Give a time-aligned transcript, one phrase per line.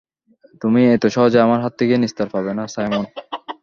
[0.61, 3.05] তুমি এত সহজে আমার হাত থেকে নিস্তার পাবে না, সাইমন।